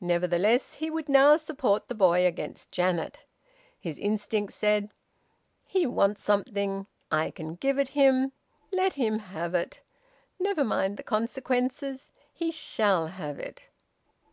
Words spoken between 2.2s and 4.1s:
against Janet. His